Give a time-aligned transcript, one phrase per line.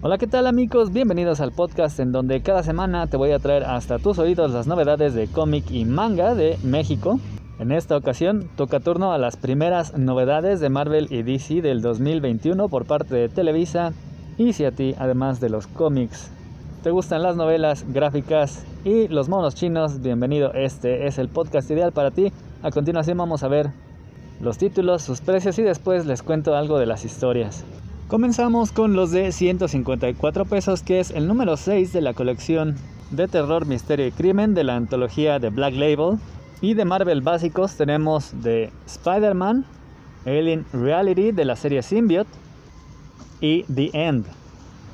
[0.00, 0.92] Hola, ¿qué tal amigos?
[0.92, 4.68] Bienvenidos al podcast en donde cada semana te voy a traer hasta tus oídos las
[4.68, 7.18] novedades de cómic y manga de México.
[7.58, 12.68] En esta ocasión toca turno a las primeras novedades de Marvel y DC del 2021
[12.68, 13.92] por parte de Televisa.
[14.36, 16.30] Y si a ti, además de los cómics,
[16.84, 21.90] te gustan las novelas gráficas y los monos chinos, bienvenido, este es el podcast ideal
[21.90, 22.32] para ti.
[22.62, 23.72] A continuación vamos a ver
[24.40, 27.64] los títulos, sus precios y después les cuento algo de las historias.
[28.08, 32.76] Comenzamos con los de 154 pesos, que es el número 6 de la colección
[33.10, 36.18] de terror, misterio y crimen de la antología de Black Label.
[36.62, 39.66] Y de Marvel básicos tenemos de Spider-Man,
[40.24, 42.30] Alien Reality de la serie Symbiote
[43.42, 44.24] y The End,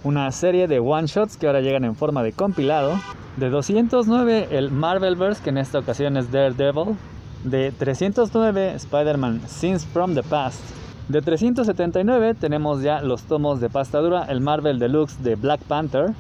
[0.03, 2.99] una serie de one-shots que ahora llegan en forma de compilado.
[3.37, 6.97] De 209 el Marvelverse, que en esta ocasión es Daredevil.
[7.45, 13.99] De 309 Spider-Man Scenes from the Past de 379 tenemos ya los tomos de pasta
[13.99, 16.15] dura, el Marvel Deluxe de Black Panther,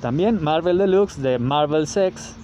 [0.00, 2.34] también Marvel Deluxe de Marvel Sex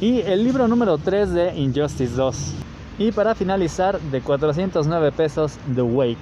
[0.00, 2.54] y el libro número 3 de Injustice 2.
[2.98, 6.18] Y para finalizar, de 409 pesos, The Wake.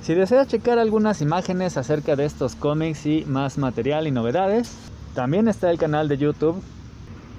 [0.00, 4.74] Si deseas checar algunas imágenes acerca de estos cómics y más material y novedades,
[5.14, 6.62] también está el canal de YouTube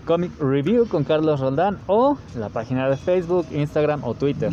[0.06, 4.52] Comic Review con Carlos Roldán o la página de Facebook, Instagram o Twitter.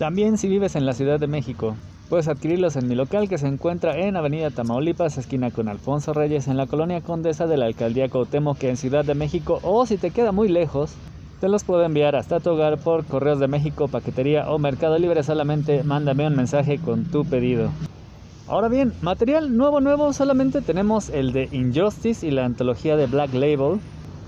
[0.00, 1.76] También si vives en la Ciudad de México,
[2.08, 6.48] puedes adquirirlos en mi local que se encuentra en Avenida Tamaulipas, esquina con Alfonso Reyes,
[6.48, 10.10] en la colonia Condesa de la Alcaldía Cuauhtémoc, en Ciudad de México, o si te
[10.10, 10.94] queda muy lejos,
[11.42, 15.22] te los puedo enviar hasta tu hogar por Correos de México, Paquetería o Mercado Libre.
[15.22, 17.68] Solamente mándame un mensaje con tu pedido.
[18.48, 23.34] Ahora bien, material nuevo nuevo solamente tenemos el de Injustice y la antología de Black
[23.34, 23.80] Label,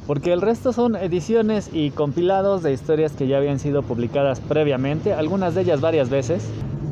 [0.06, 5.14] porque el resto son ediciones y compilados de historias que ya habían sido publicadas previamente,
[5.14, 6.48] algunas de ellas varias veces,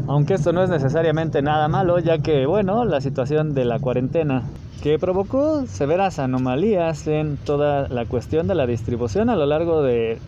[0.07, 4.45] aunque esto no es necesariamente nada malo, ya que, bueno, la situación de la cuarentena
[4.83, 10.19] que provocó severas anomalías en toda la cuestión de la distribución a lo largo de,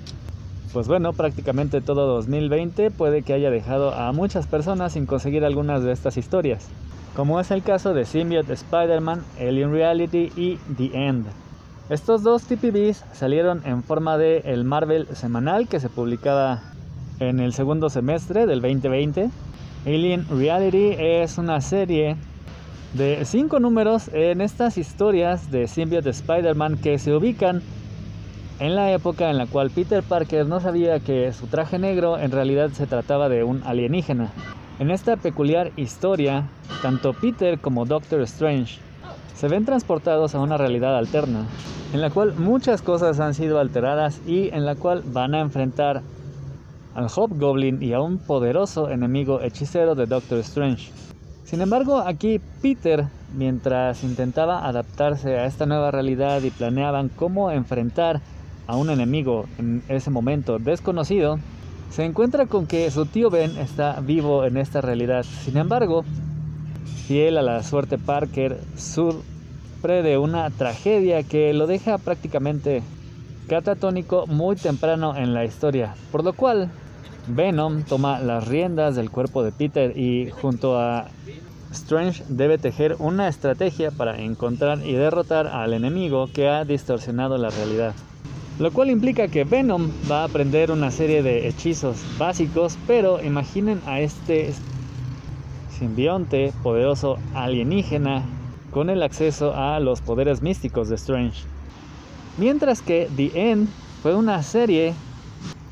[0.72, 5.82] pues bueno, prácticamente todo 2020 puede que haya dejado a muchas personas sin conseguir algunas
[5.82, 6.68] de estas historias,
[7.16, 11.26] como es el caso de Symbiote Spider-Man, Alien Reality y The End.
[11.88, 16.62] Estos dos TPBs salieron en forma de el Marvel semanal que se publicaba
[17.18, 19.30] en el segundo semestre del 2020.
[19.84, 22.16] Alien Reality es una serie
[22.94, 27.62] de cinco números en estas historias de Symbiote Spider-Man que se ubican
[28.60, 32.30] en la época en la cual Peter Parker no sabía que su traje negro en
[32.30, 34.30] realidad se trataba de un alienígena.
[34.78, 36.48] En esta peculiar historia,
[36.80, 38.78] tanto Peter como Doctor Strange
[39.34, 41.46] se ven transportados a una realidad alterna,
[41.92, 46.02] en la cual muchas cosas han sido alteradas y en la cual van a enfrentar
[46.94, 50.92] al Hobgoblin y a un poderoso enemigo hechicero de Doctor Strange.
[51.44, 58.20] Sin embargo, aquí Peter, mientras intentaba adaptarse a esta nueva realidad y planeaban cómo enfrentar
[58.66, 61.38] a un enemigo en ese momento desconocido,
[61.90, 65.24] se encuentra con que su tío Ben está vivo en esta realidad.
[65.24, 66.04] Sin embargo,
[67.06, 69.22] fiel a la suerte Parker, Sur
[69.82, 72.84] de una tragedia que lo deja prácticamente
[73.48, 76.70] catatónico muy temprano en la historia, por lo cual
[77.26, 81.08] Venom toma las riendas del cuerpo de Peter y junto a
[81.72, 87.50] Strange debe tejer una estrategia para encontrar y derrotar al enemigo que ha distorsionado la
[87.50, 87.92] realidad.
[88.60, 93.80] Lo cual implica que Venom va a aprender una serie de hechizos básicos, pero imaginen
[93.86, 94.52] a este
[95.78, 98.22] simbionte poderoso alienígena
[98.70, 101.44] con el acceso a los poderes místicos de Strange.
[102.38, 103.68] Mientras que The End
[104.02, 104.94] fue una serie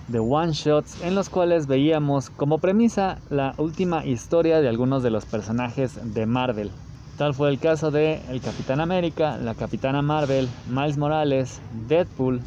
[0.08, 5.10] de one shots en los cuales veíamos como premisa la última historia de algunos de
[5.10, 6.70] los personajes de Marvel.
[7.16, 12.40] Tal fue el caso de el Capitán América, la Capitana Marvel, Miles Morales, Deadpool,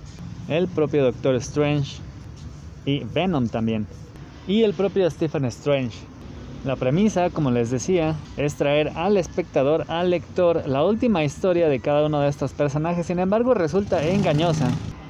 [0.48, 2.02] el propio Doctor Strange
[2.86, 3.88] y Venom también.
[4.48, 5.98] Y el propio Stephen Strange,
[6.64, 11.80] la premisa, como les decía, es traer al espectador, al lector, la última historia de
[11.80, 13.08] cada uno de estos personajes.
[13.08, 14.70] Sin embargo, resulta engañosa,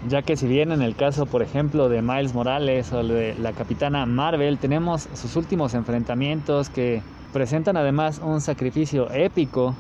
[0.09, 3.53] ya que si bien en el caso, por ejemplo, de Miles Morales o de la
[3.53, 7.01] Capitana Marvel, tenemos sus últimos enfrentamientos que
[7.31, 9.75] presentan además un sacrificio épico.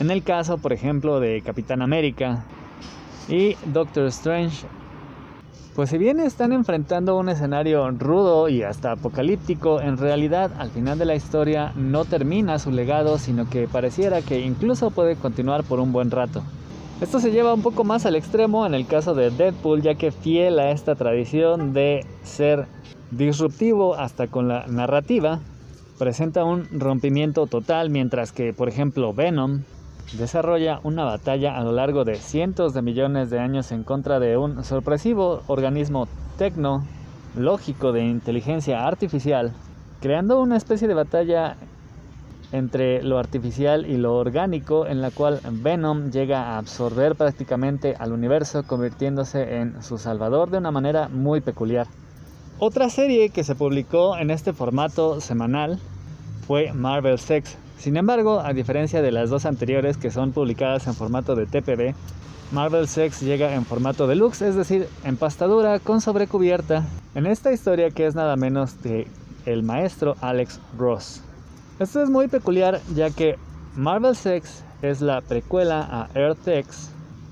[0.00, 2.44] En el caso, por ejemplo, de Capitán América
[3.28, 4.66] y Doctor Strange,
[5.74, 10.98] pues si bien están enfrentando un escenario rudo y hasta apocalíptico, en realidad al final
[10.98, 15.80] de la historia no termina su legado, sino que pareciera que incluso puede continuar por
[15.80, 16.42] un buen rato.
[17.00, 20.12] Esto se lleva un poco más al extremo en el caso de Deadpool, ya que
[20.12, 22.66] fiel a esta tradición de ser
[23.10, 25.40] disruptivo hasta con la narrativa,
[25.98, 29.62] presenta un rompimiento total, mientras que, por ejemplo, Venom
[30.12, 34.36] desarrolla una batalla a lo largo de cientos de millones de años en contra de
[34.36, 39.52] un sorpresivo organismo tecnológico de inteligencia artificial,
[40.00, 41.56] creando una especie de batalla
[42.52, 48.12] entre lo artificial y lo orgánico en la cual Venom llega a absorber prácticamente al
[48.12, 51.86] universo convirtiéndose en su salvador de una manera muy peculiar.
[52.58, 55.80] Otra serie que se publicó en este formato semanal
[56.46, 57.56] fue Marvel Sex.
[57.82, 61.96] Sin embargo, a diferencia de las dos anteriores que son publicadas en formato de TPB,
[62.52, 66.84] Marvel Sex llega en formato deluxe, es decir, en pastadura con sobrecubierta,
[67.16, 69.08] en esta historia que es nada menos de
[69.46, 71.22] el maestro Alex Ross.
[71.80, 73.36] Esto es muy peculiar ya que
[73.74, 76.90] Marvel Sex es la precuela a Earth X,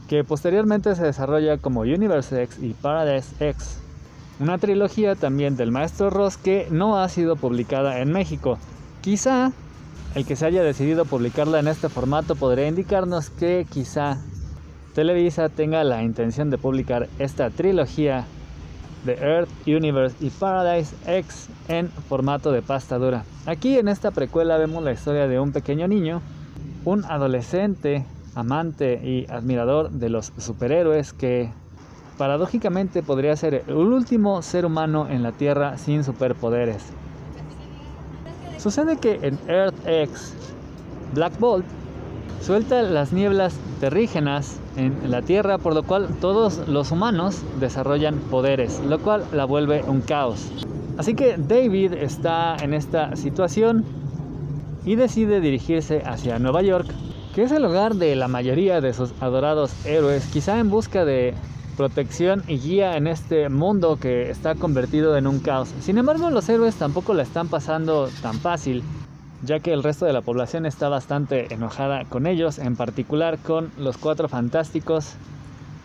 [0.08, 3.78] que posteriormente se desarrolla como Universe X y Paradise X,
[4.40, 8.58] una trilogía también del maestro Ross que no ha sido publicada en México.
[9.00, 9.52] Quizá
[10.14, 14.18] el que se haya decidido publicarla en este formato podría indicarnos que quizá
[14.94, 18.24] Televisa tenga la intención de publicar esta trilogía
[19.04, 23.24] de Earth, Universe y Paradise X en formato de pasta dura.
[23.46, 26.20] Aquí en esta precuela vemos la historia de un pequeño niño,
[26.84, 28.04] un adolescente,
[28.34, 31.50] amante y admirador de los superhéroes que
[32.18, 36.84] paradójicamente podría ser el último ser humano en la Tierra sin superpoderes.
[38.60, 40.34] Sucede que en Earth X,
[41.14, 41.64] Black Bolt
[42.42, 48.78] suelta las nieblas terrígenas en la Tierra, por lo cual todos los humanos desarrollan poderes,
[48.86, 50.46] lo cual la vuelve un caos.
[50.98, 53.82] Así que David está en esta situación
[54.84, 56.88] y decide dirigirse hacia Nueva York,
[57.34, 61.32] que es el hogar de la mayoría de sus adorados héroes, quizá en busca de
[61.80, 65.72] protección y guía en este mundo que está convertido en un caos.
[65.80, 68.82] Sin embargo, los héroes tampoco la están pasando tan fácil,
[69.42, 73.70] ya que el resto de la población está bastante enojada con ellos, en particular con
[73.78, 75.14] los cuatro fantásticos.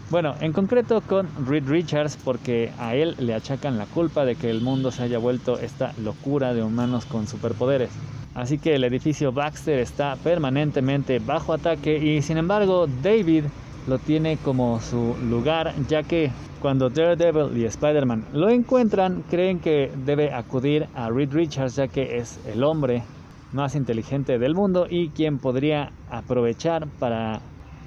[0.09, 4.50] Bueno, en concreto con Reed Richards porque a él le achacan la culpa de que
[4.50, 7.92] el mundo se haya vuelto esta locura de humanos con superpoderes.
[8.33, 13.45] Así que el edificio Baxter está permanentemente bajo ataque y sin embargo David
[13.88, 19.92] lo tiene como su lugar ya que cuando Daredevil y Spider-Man lo encuentran creen que
[20.06, 23.04] debe acudir a Reed Richards ya que es el hombre
[23.52, 27.42] más inteligente del mundo y quien podría aprovechar para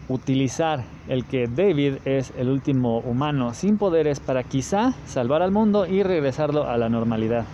[0.09, 5.87] utilizar el que David es el último humano sin poderes para quizá salvar al mundo
[5.87, 7.45] y regresarlo a la normalidad.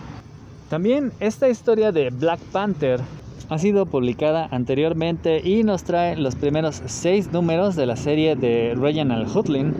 [0.69, 3.01] También esta historia de Black Panther
[3.49, 8.75] ha sido publicada anteriormente y nos trae los primeros seis números de la serie de
[8.75, 9.73] Reginald Hudlin,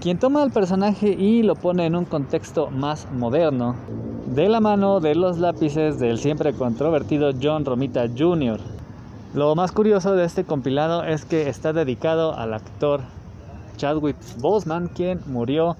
[0.00, 3.76] quien toma al personaje y lo pone en un contexto más moderno,
[4.26, 8.58] de la mano de los lápices del siempre controvertido John Romita Jr.
[9.34, 13.02] Lo más curioso de este compilado es que está dedicado al actor
[13.76, 15.76] Chadwick Boseman, quien murió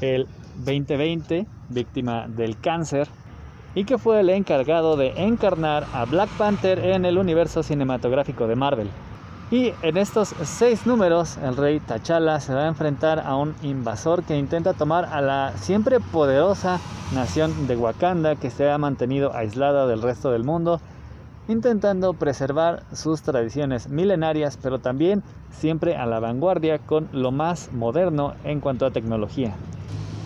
[0.00, 0.26] el
[0.64, 3.08] 2020 víctima del cáncer
[3.76, 8.56] y que fue el encargado de encarnar a Black Panther en el universo cinematográfico de
[8.56, 8.88] Marvel.
[9.50, 14.24] Y en estos seis números, el rey T'Challa se va a enfrentar a un invasor
[14.24, 16.80] que intenta tomar a la siempre poderosa
[17.14, 20.80] nación de Wakanda que se ha mantenido aislada del resto del mundo,
[21.46, 28.32] intentando preservar sus tradiciones milenarias, pero también siempre a la vanguardia con lo más moderno
[28.42, 29.54] en cuanto a tecnología.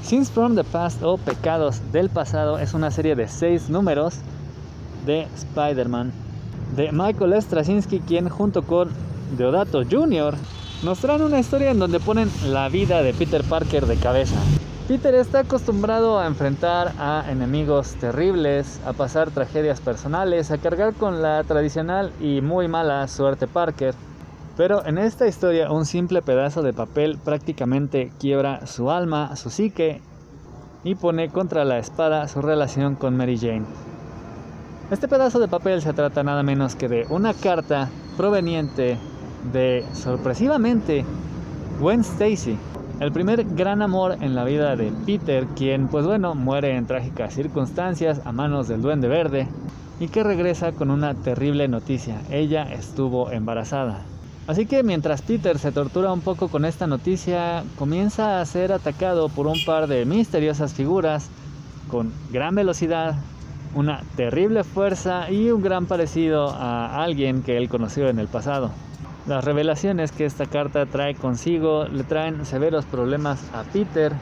[0.02, 4.16] Sins from the Past o Pecados del Pasado es una serie de seis números
[5.06, 6.12] de Spider-Man
[6.74, 8.90] de Michael Straczynski, quien junto con
[9.36, 10.34] Deodato Jr.
[10.82, 14.36] nos traen una historia en donde ponen la vida de Peter Parker de cabeza.
[14.88, 21.22] Peter está acostumbrado a enfrentar a enemigos terribles, a pasar tragedias personales, a cargar con
[21.22, 23.94] la tradicional y muy mala suerte Parker.
[24.60, 30.02] Pero en esta historia un simple pedazo de papel prácticamente quiebra su alma, su psique
[30.84, 33.64] y pone contra la espada su relación con Mary Jane.
[34.90, 37.88] Este pedazo de papel se trata nada menos que de una carta
[38.18, 38.98] proveniente
[39.50, 41.06] de sorpresivamente
[41.80, 42.58] Gwen Stacy,
[43.00, 47.32] el primer gran amor en la vida de Peter, quien pues bueno muere en trágicas
[47.32, 49.48] circunstancias a manos del duende verde
[49.98, 54.04] y que regresa con una terrible noticia, ella estuvo embarazada.
[54.50, 59.28] Así que mientras Peter se tortura un poco con esta noticia, comienza a ser atacado
[59.28, 61.30] por un par de misteriosas figuras
[61.88, 63.14] con gran velocidad,
[63.76, 68.72] una terrible fuerza y un gran parecido a alguien que él conoció en el pasado.
[69.28, 74.14] Las revelaciones que esta carta trae consigo le traen severos problemas a Peter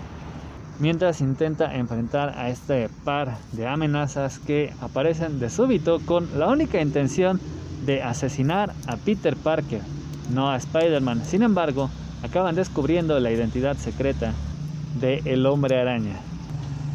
[0.78, 6.82] mientras intenta enfrentar a este par de amenazas que aparecen de súbito con la única
[6.82, 7.40] intención
[7.84, 9.82] de asesinar a Peter Parker.
[10.30, 11.22] no a Spider-Man.
[11.24, 11.88] Sin embargo,
[12.22, 14.34] acaban descubriendo la identidad secreta
[15.00, 16.16] de El Hombre Araña.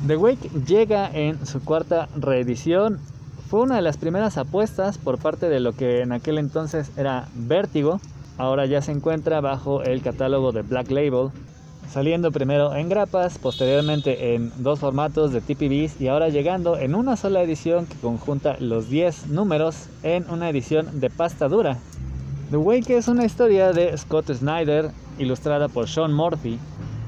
[0.07, 2.99] The Wake llega en su cuarta reedición.
[3.49, 7.27] Fue una de las primeras apuestas por parte de lo que en aquel entonces era
[7.33, 7.99] Vértigo.
[8.37, 11.29] Ahora ya se encuentra bajo el catálogo de Black Label,
[11.89, 17.15] saliendo primero en grapas, posteriormente en dos formatos de TPBs y ahora llegando en una
[17.15, 21.77] sola edición que conjunta los 10 números en una edición de pasta dura.
[22.51, 26.59] The Wake es una historia de Scott Snyder ilustrada por Sean Murphy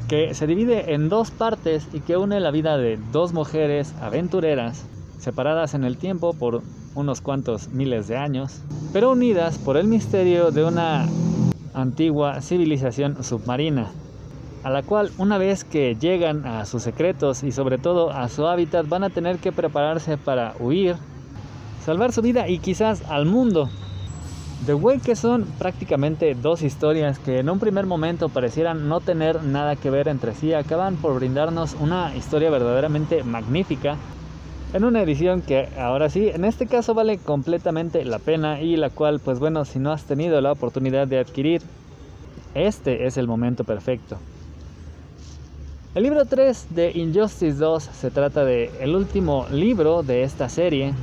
[0.07, 4.85] que se divide en dos partes y que une la vida de dos mujeres aventureras
[5.17, 6.61] separadas en el tiempo por
[6.93, 8.61] unos cuantos miles de años,
[8.93, 11.07] pero unidas por el misterio de una
[11.73, 13.91] antigua civilización submarina,
[14.65, 18.47] a la cual una vez que llegan a sus secretos y sobre todo a su
[18.47, 20.95] hábitat van a tener que prepararse para huir,
[21.85, 23.69] salvar su vida y quizás al mundo
[24.65, 29.43] The Way que son prácticamente dos historias que en un primer momento parecieran no tener
[29.43, 33.97] nada que ver entre sí, acaban por brindarnos una historia verdaderamente magnífica
[34.73, 38.89] en una edición que ahora sí, en este caso vale completamente la pena y la
[38.89, 41.61] cual pues bueno, si no has tenido la oportunidad de adquirir,
[42.55, 44.17] este es el momento perfecto.
[45.95, 50.93] El libro 3 de Injustice 2 se trata de el último libro de esta serie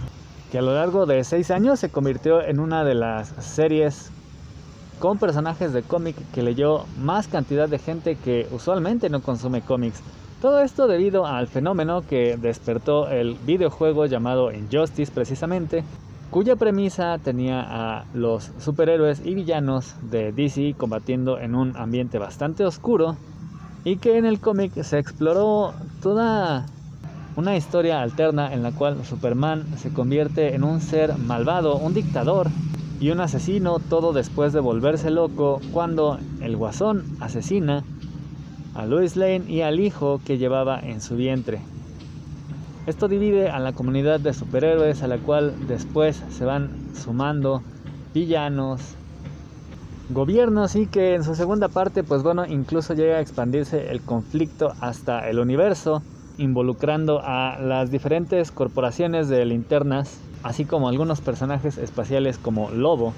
[0.50, 4.10] que a lo largo de seis años se convirtió en una de las series
[4.98, 10.02] con personajes de cómic que leyó más cantidad de gente que usualmente no consume cómics.
[10.42, 15.84] Todo esto debido al fenómeno que despertó el videojuego llamado Injustice precisamente,
[16.30, 22.66] cuya premisa tenía a los superhéroes y villanos de DC combatiendo en un ambiente bastante
[22.66, 23.16] oscuro
[23.84, 26.66] y que en el cómic se exploró toda
[27.36, 32.48] una historia alterna en la cual Superman se convierte en un ser malvado, un dictador
[33.00, 37.82] y un asesino, todo después de volverse loco cuando el guasón asesina
[38.74, 41.60] a Lois Lane y al hijo que llevaba en su vientre.
[42.86, 47.62] Esto divide a la comunidad de superhéroes a la cual después se van sumando
[48.12, 48.96] villanos,
[50.12, 54.72] gobiernos y que en su segunda parte pues bueno incluso llega a expandirse el conflicto
[54.80, 56.02] hasta el universo
[56.38, 63.12] involucrando a las diferentes corporaciones de linternas, así como algunos personajes espaciales como Lobo.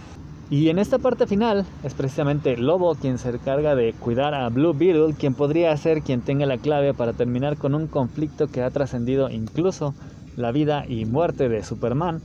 [0.50, 4.74] Y en esta parte final es precisamente Lobo quien se encarga de cuidar a Blue
[4.74, 8.70] Beetle, quien podría ser quien tenga la clave para terminar con un conflicto que ha
[8.70, 9.94] trascendido incluso
[10.36, 12.20] la vida y muerte de Superman.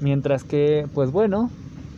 [0.00, 1.50] Mientras que, pues bueno,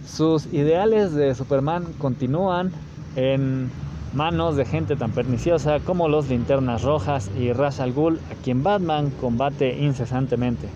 [0.07, 2.73] sus ideales de Superman continúan
[3.17, 3.71] en
[4.15, 8.63] manos de gente tan perniciosa como los Linternas Rojas y Ra's al Ghul, a quien
[8.63, 10.69] Batman combate incesantemente.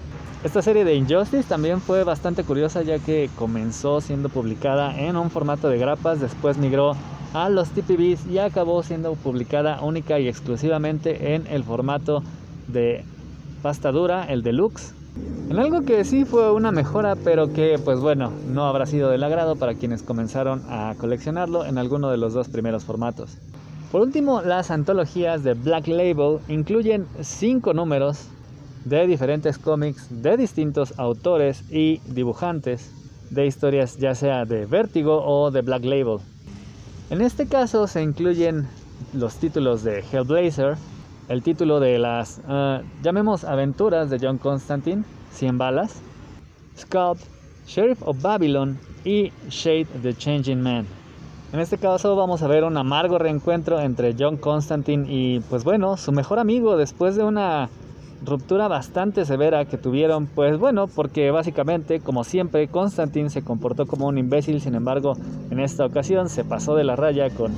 [0.44, 5.30] Esta serie de Injustice también fue bastante curiosa ya que comenzó siendo publicada en un
[5.30, 6.94] formato de grapas, después migró
[7.34, 12.22] a los TPBs y acabó siendo publicada única y exclusivamente en el formato
[12.68, 13.04] de
[13.62, 14.94] pasta dura, el deluxe,
[15.48, 19.22] en algo que sí fue una mejora, pero que pues bueno, no habrá sido del
[19.22, 23.38] agrado para quienes comenzaron a coleccionarlo en alguno de los dos primeros formatos.
[23.92, 28.26] Por último, las antologías de Black Label incluyen cinco números
[28.84, 32.92] de diferentes cómics de distintos autores y dibujantes
[33.30, 36.18] de historias ya sea de Vértigo o de Black Label.
[37.10, 38.66] En este caso se incluyen
[39.12, 40.76] los títulos de Hellblazer,
[41.28, 46.00] el título de las, uh, llamemos, aventuras de John Constantine, 100 balas,
[46.78, 47.22] Sculpt,
[47.66, 50.86] Sheriff of Babylon y Shade the Changing Man.
[51.52, 55.96] En este caso vamos a ver un amargo reencuentro entre John Constantine y pues bueno,
[55.96, 57.68] su mejor amigo después de una
[58.24, 64.06] ruptura bastante severa que tuvieron, pues bueno, porque básicamente, como siempre, Constantine se comportó como
[64.06, 65.16] un imbécil, sin embargo,
[65.50, 67.52] en esta ocasión se pasó de la raya con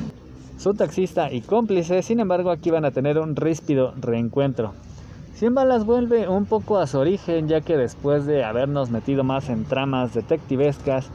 [0.59, 4.75] su taxista y cómplice, sin embargo aquí van a tener un ríspido reencuentro.
[5.35, 9.49] Cien balas vuelve un poco a su origen ya que después de habernos metido más
[9.49, 11.11] en tramas detectivescas,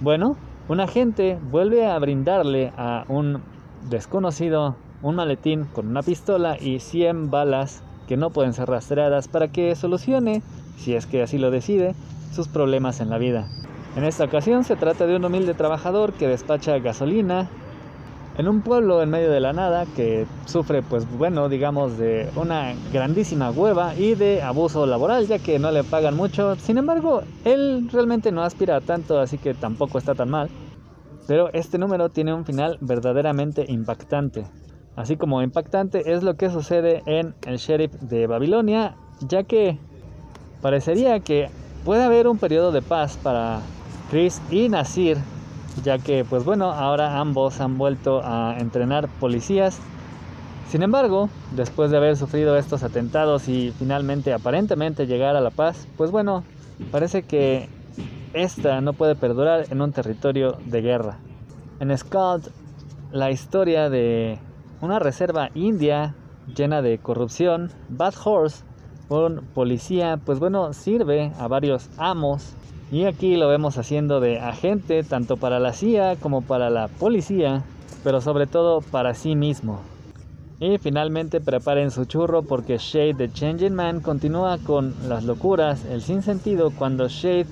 [0.00, 0.36] bueno,
[0.68, 3.40] un agente vuelve a brindarle a un
[3.88, 9.48] desconocido un maletín con una pistola y 100 balas que no pueden ser rastreadas para
[9.48, 10.42] que solucione,
[10.76, 11.94] si es que así lo decide,
[12.32, 13.48] sus problemas en la vida.
[13.96, 17.48] En esta ocasión se trata de un humilde trabajador que despacha gasolina
[18.36, 22.74] en un pueblo en medio de la nada que sufre pues bueno digamos de una
[22.92, 26.56] grandísima hueva y de abuso laboral ya que no le pagan mucho.
[26.56, 30.48] Sin embargo él realmente no aspira a tanto así que tampoco está tan mal.
[31.26, 34.44] Pero este número tiene un final verdaderamente impactante.
[34.96, 39.78] Así como impactante es lo que sucede en el sheriff de Babilonia ya que
[40.60, 41.50] parecería que
[41.84, 43.60] puede haber un periodo de paz para
[44.10, 45.18] Chris y Nasir
[45.82, 49.78] ya que pues bueno, ahora ambos han vuelto a entrenar policías.
[50.68, 55.86] Sin embargo, después de haber sufrido estos atentados y finalmente aparentemente llegar a la paz,
[55.96, 56.42] pues bueno,
[56.90, 57.68] parece que
[58.32, 61.18] esta no puede perdurar en un territorio de guerra.
[61.80, 62.50] En Scott,
[63.12, 64.38] la historia de
[64.80, 66.14] una reserva india
[66.56, 68.64] llena de corrupción, Bad Horse,
[69.08, 72.54] un policía, pues bueno, sirve a varios amos
[72.94, 77.64] y aquí lo vemos haciendo de agente tanto para la CIA como para la policía,
[78.04, 79.80] pero sobre todo para sí mismo.
[80.60, 86.02] Y finalmente preparen su churro porque Shade the Changing Man continúa con las locuras, el
[86.02, 87.48] sinsentido cuando Shade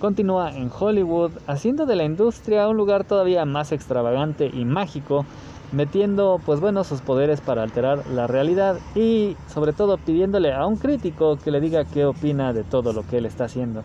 [0.00, 5.26] continúa en Hollywood haciendo de la industria un lugar todavía más extravagante y mágico,
[5.72, 10.76] metiendo pues bueno sus poderes para alterar la realidad y sobre todo pidiéndole a un
[10.76, 13.82] crítico que le diga qué opina de todo lo que él está haciendo.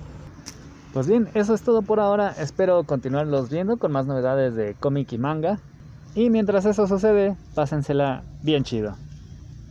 [0.94, 2.36] Pues bien, eso es todo por ahora.
[2.38, 5.60] Espero continuarlos viendo con más novedades de cómic y manga.
[6.16, 8.98] Y mientras eso sucede, pásensela bien chido.